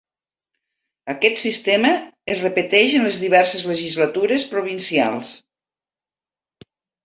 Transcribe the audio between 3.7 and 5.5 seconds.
legislatures provincials.